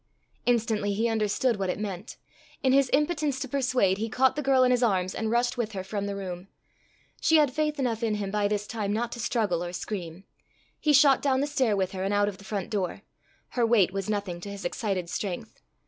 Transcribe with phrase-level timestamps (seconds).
[0.47, 2.17] Instantly he understood what it meant.
[2.63, 5.73] In his impotence to persuade, he caught the girl in his arms, and rushed with
[5.73, 6.47] her from the room.
[7.21, 10.23] She had faith enough in him by this time not to struggle or scream.
[10.79, 13.03] He shot down the stair with her, and out of the front door.
[13.49, 15.61] Her weight was nothing to his excited strength.